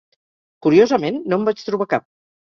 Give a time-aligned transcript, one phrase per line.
[0.67, 2.09] Curiosament, no en vaig trobar cap.